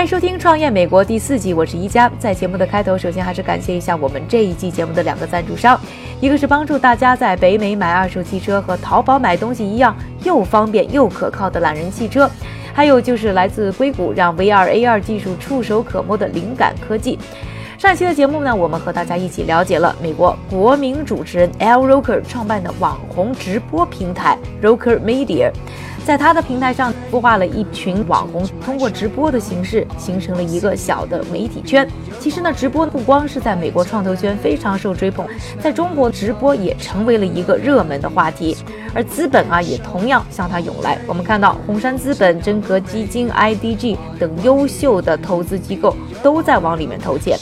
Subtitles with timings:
[0.00, 2.10] 欢迎收听《创业美国》第四季，我是一加。
[2.18, 5.78] 在节目的开头，首先还是感谢一下我们这一季节目的两个赞助商，
[6.22, 12.30] 一个是帮助大家在北美买二手汽车和淘宝买东西一样又方便又可靠的懒人汽车，
[12.72, 17.18] 还有就是来自硅谷让 VR AR 技术触手可摸的灵感科技。
[17.76, 25.52] 上一期的节目呢，我们和大家一起了解了美国国民主持人 L Roker 创办的网红直播平台 Roker Media。
[26.04, 31.88] 在他的平台上孵化了一群网红，通过直播的形式形成了一个小的媒体圈。
[32.18, 35.26] 其实呢，直播不光是在美国创投圈非常受追捧，
[35.60, 38.56] 在中国直播也成为了一个热门的话题。
[38.92, 40.98] 而资本啊，也同样向他涌来。
[41.06, 47.38] 我们看到红杉资本、真格基金、IDG 等优秀的投资机构都在往里面投钱。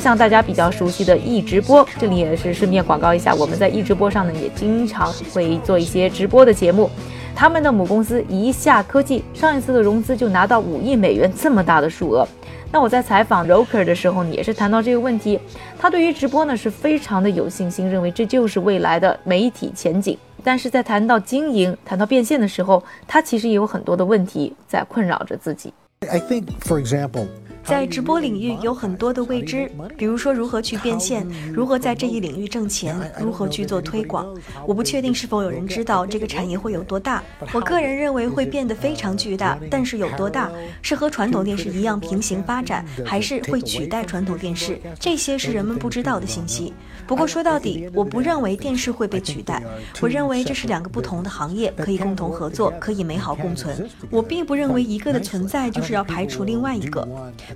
[0.00, 6.90] 像大家比较熟悉的易直播，这里也是顺便广告一下，我们在易直播上呢，也经常会做一些直播的节目。
[7.34, 12.26] 他们的母公司一下科技上一次的融资就拿到五亿美元这么大的数额。
[12.72, 15.38] 那我在采访 Roker 的时候呢，也是谈到这个问题。
[15.78, 20.16] 他对于直播呢是非常的有信心，认为这就是未来的媒体前景。
[20.42, 25.72] 但是在谈到经营、谈到变现的时候，他其实也有很多的问题在困扰着自己。
[26.08, 27.26] I think, for example.
[27.62, 34.34] 在直播领域有很多的未知，比如说如何去变现，如何在这一领域挣钱，如何去做推广。
[34.66, 37.22] 我不确定是否有人知道这个产业会有多大。
[37.52, 44.80] 我个人认为会变得非常巨大，但是有多大，是和传统电视一样平行发展，还是会取代传统电视？
[44.98, 46.72] 这些是人们不知道的信息。
[47.06, 49.62] 不过说到底，我不认为电视会被取代。
[50.00, 53.88] 我认为这是两个不同的行业，可以共同合作，可以美好共存。
[54.08, 57.06] 我并不认为一个的存在就是是要排除另外一个。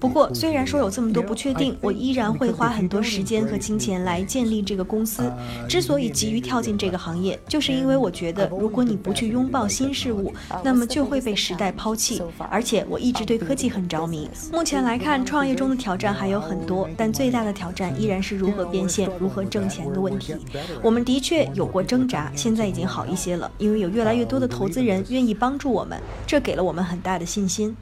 [0.00, 5.30] 不过，虽然说有这么多不确定，我依然会花很多时间和金钱来建立这个公司。
[5.68, 10.32] 之所以急于跳进这个行业，就是因为我觉得，如果你不去拥抱新事物，
[10.64, 12.22] 那么就会被时代抛弃。
[12.50, 14.26] 而且，我一直对科技很着迷。
[14.50, 20.34] 目前来看，创业中的挑战还有很多，但最大的挑战依然是如何变现、如何挣钱的问题。
[20.82, 27.76] 我们的确有过挣扎，现在已经好一些了，因为有越来越多的投资人愿意帮助我们，这给了我们很大的信心。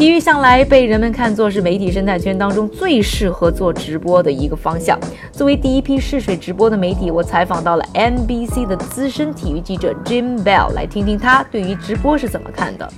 [0.00, 4.98] 体育向来被人们看作是媒体生态圈当中最适合做直播的一个方向。
[5.30, 12.90] 作为第一批试水直播的媒体，我采访到了 NBC 的资深体育记者 Jim Bell，来听听他对于直播是怎么看的。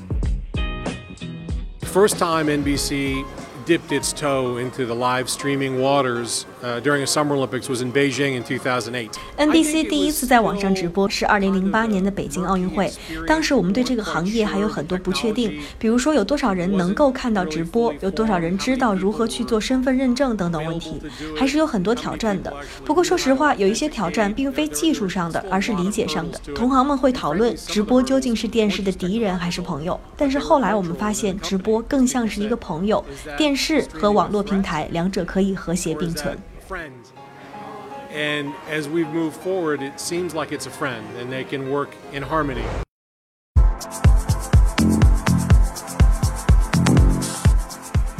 [1.92, 3.24] First time NBC.
[3.66, 6.44] Dipped its toe into the live streaming waters
[6.82, 9.10] during a Summer Olympics was in Beijing in 2008.
[9.38, 12.92] NBC 第一次在网上直播是2008年的北京奥运会，
[13.26, 21.00] 当时我们对这个行业还有很多不确定，比如说有多少人能够看到直播，有多少人知道如何去做身份认证等等问题，
[21.36, 22.52] 还是有很多挑战的。
[22.84, 26.38] 不过说实话，有一些挑战并非技术上的，而是理解上的。
[26.54, 33.04] 同行们会讨论直播究竟是电视的敌人还是朋友，但是后来我们发现，直播更像是一个朋友。
[33.36, 36.38] 电电视和网络平台两者可以和谐并存。
[38.10, 42.22] And as we move forward, it seems like it's a friend, and they can work in
[42.22, 42.62] harmony.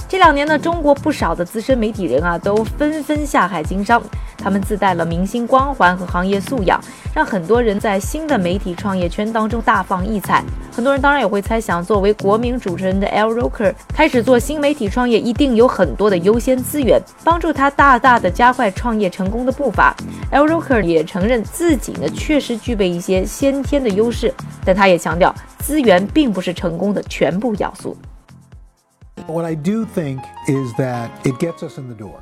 [0.07, 4.03] 这两年呢，中国不少的资深媒体人啊，都纷纷下海经商。
[4.43, 6.81] 他们自带了明星光环和行业素养，
[7.15, 10.43] 让很多人在新的媒体创业圈当中大放异彩。
[10.75, 19.95] 很多人当然也会猜想，作为国民主持人的 L Roker 开始做新媒体创业，一定有很多的优先资源，帮助他大大的加快创业成功的步伐。
[20.31, 24.33] L Roker 也承认自己呢确实具备一些先天的优势，
[24.65, 27.97] 但他也强调，资源并不是成功的全部要素。
[29.27, 32.15] What I do think is that it gets us in the door.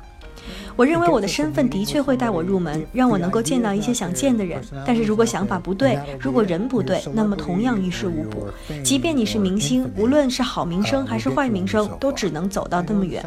[0.75, 4.61] 我认为我的身份的确会带我入门，让我能够见到一些想见的人。
[4.85, 8.47] 但是如果想法不对，如果人不对，那么同样于事无补。
[8.83, 13.23] 即便你是明星，无论是好名声还是坏名声，都只能走到那么远。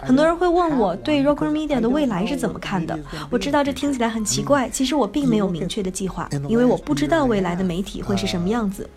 [0.00, 2.98] 很多人会问我对 Rocker Media 的未来是怎么看的。
[3.30, 8.88] 我知道这听起来很奇怪，其实我并没有明确的计划，因为我不知道未来的媒体会是什么样子。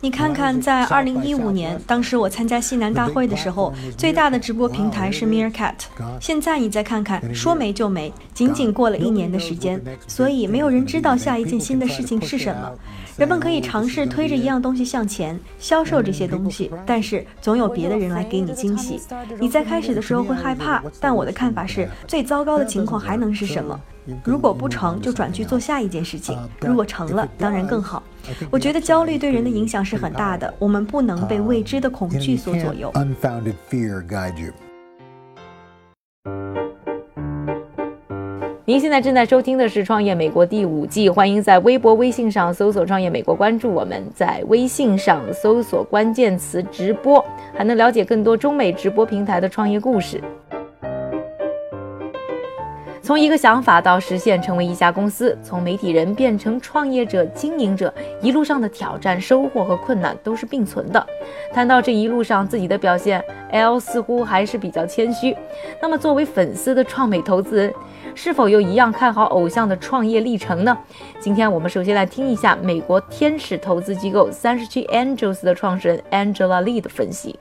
[0.00, 5.74] 你看看，在二零一五年，当时我参加西南大会的时候，最大的直播平台是 Meerkat。
[6.20, 12.72] 现在你再看看，说没就没，仅仅过了一年的时间，所以没有人知道下一件新的事情是什么。
[13.22, 19.00] 人们可以尝试推着一样东西向前，销售这些东西，但是总有别的人来给你惊喜。
[19.38, 23.80] 你在开始的时候会害怕，但我的看法是，最糟糕的情况还能是什么？
[24.24, 28.02] 如果不成就转去做下一件事情，如果成了，当然更好。
[28.50, 32.92] 我觉得焦虑对人的影响是很大的，我们不能被未知的恐惧所左右。
[38.64, 50.22] 您现在正在收听的是《创业美国》第五季，欢迎在微博、微信上搜索“创业美国”，关注我们，在微信上搜索关键词“直播”，还能了解更多中美直播平台的创业故事。
[53.02, 57.92] 从一个想法到实现成为一家公司，从媒体人变成创业者、经营者，
[58.22, 61.04] 一路上的挑战、收获和困难都是并存的。
[61.52, 63.20] 谈到这一路上自己的表现
[63.50, 65.36] ，L 似乎还是比较谦虚。
[65.80, 67.74] 那么，作为粉丝的创美投资人，
[68.14, 70.76] 是否又一样看好偶像的创业历程呢？
[71.18, 77.38] 今天我们首先来听一下美国天使投资机构三十七 Angels 的创始人 Angela Lee 的分析。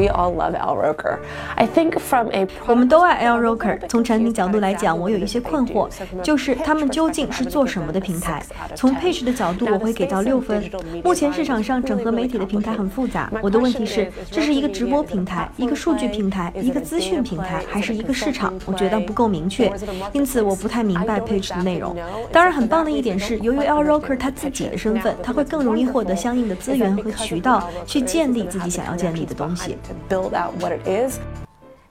[0.00, 1.18] We all love Al Roker.
[1.56, 3.78] I think from a 我们都爱 Al Roker。
[3.86, 5.90] 从产品角度来讲，我有一些困惑，
[6.22, 8.42] 就是他们究竟是做什么的平台？
[8.74, 10.70] 从配置的角度，我会给到六分。
[11.04, 18.54] 目前市场上整合媒体的平台很复杂，我的问题是，这是一个直播平台，一个数据平台，一个资讯平台，还是一个市场？
[18.64, 19.70] 我觉得不够明确，
[20.14, 21.94] 因此我不太明白配置的内容。
[22.32, 29.76] 当然，很棒的一点是，由于 Al Roker 他自己的身份，他会更容易获得相应的资源和渠道，去建立自己想要建立的东西。
[30.08, 31.18] Build out what it is.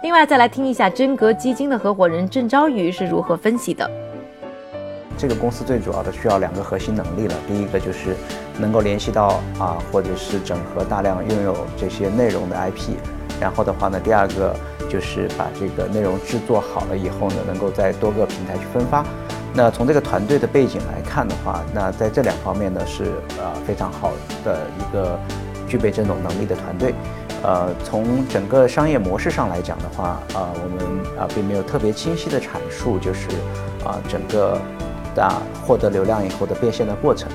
[0.02, 3.90] 另外，再来听一下真格基金的合伙人郑昭宇是如何分析的。
[5.18, 8.16] 这个公司最主要的需要两个核心能力了，第一个就是
[8.58, 12.96] 能够联系到啊，或者是整合大量拥有这些内容的 IP，
[13.42, 14.56] 然后的话呢，第二个
[14.90, 19.06] 就是把这个内容制作好了以后呢，能够在多个平台去分发。
[19.54, 24.14] 那从这个团队的背景来看的话，那在这两方面呢是呃非常好
[24.46, 25.20] 的一个
[25.68, 26.94] 具备这种能力的团队。
[27.44, 33.28] 呃，从整个商业模式上来讲的话，呃，我们啊并没有特别清晰的阐述，就是
[33.86, 34.60] 啊整个
[35.16, 37.30] 啊获得流量以后的变现的过程。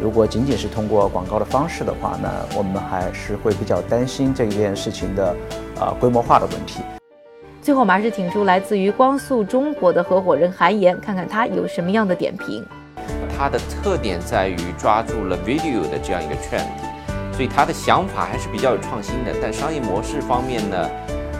[0.00, 5.36] 如果仅仅是通过广告的方式的话，那我们还是会比较担心这件事情的
[5.78, 6.80] 啊规模化的问题。
[7.60, 12.64] 最后，我们还是请出来自于光速中国的合伙人韩岩，看看他有什么样的点评。
[13.36, 16.64] 它的特点在于抓住了 video 的这样一个 trend。
[17.40, 20.76] 所以他的想法还是比较有创新的，但商业模式方面呢，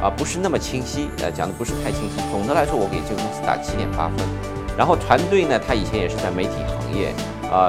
[0.02, 2.16] 啊不是那么清晰，呃讲的不是太清晰。
[2.32, 4.26] 总的来说，我给这个公司打七点八分。
[4.78, 7.12] 然后团队呢，他以前也是在媒体行业，
[7.52, 7.68] 啊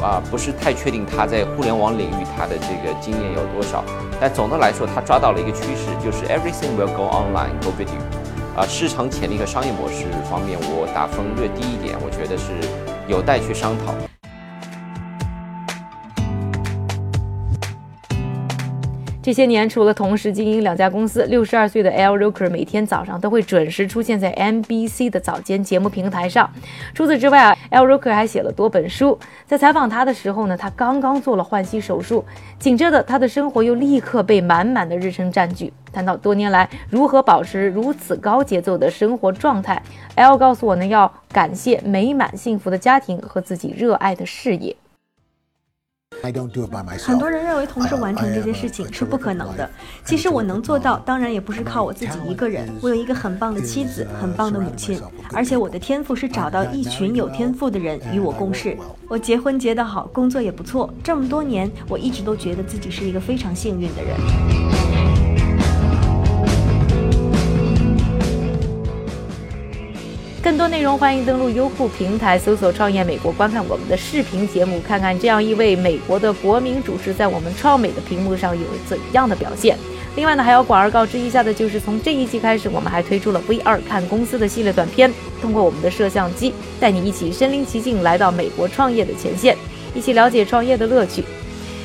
[0.00, 3.84] 啊不是太确定他在互联网领域他的这个经验有多少。
[4.18, 8.00] 但总的来说，他抓到了一个趋势，就是 everything will go online, go video。
[8.56, 12.52] 啊，市场潜力和商业模式方面，我打分略低一点，我觉得是
[13.06, 13.92] 有待去商讨。
[19.24, 26.52] 这些年，除了同时经营两家公司，六十二岁的 L Roker 每天早上都会准时出现在 NBC 的早间节目平台上。
[26.92, 29.18] 除此之外啊，L Roker 还写了多本书。
[29.46, 32.22] 在采访他的时候呢，他刚刚做了换膝手术，
[32.58, 35.72] 紧接着他的生活又立刻被满满的日程占据。
[35.90, 39.82] 谈到多年来如何保持如此高节奏的生活状态
[40.16, 44.76] ，L 告诉我呢，要感谢美满幸福的家庭和自己热爱的事业。
[47.02, 49.68] 很多人认为同时完成这些事情是不可能的。
[50.04, 52.68] 其实我能做到，当然也不是靠我自己一个人。
[52.80, 55.00] 我有一个很棒的妻子，很棒的母亲，
[55.32, 58.76] 而且我的天赋是找到一群有天赋的人与我共事。
[59.08, 60.92] 我结婚结得好，工作也不错。
[61.02, 64.83] 这么多年，我一直都觉得自己是一个非常幸运的人。
[70.44, 79.74] 更多内容，欢迎登录优酷平台搜索“创业美国”，观看我们的视频节目，看看这样一位美国的国民主持在我们创美的屏幕上有怎样的表现。
[80.16, 85.10] 另外呢，还要广而告之一下的就是，从这一季开始，我们还推出了 V 二看公司的系列短片，
[85.40, 89.56] 通过我们的摄像机，带你一起身临其境来到美国创业的前线，
[89.94, 91.24] 一起了解创业的乐趣。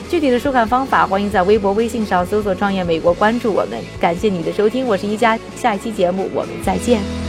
[0.10, 3.80] 具体的收看方法，欢迎在微博、微信上搜索“创业美国”，关注我们。
[4.02, 7.29] 感谢你的收听，我是一加，下一期节目我们再见。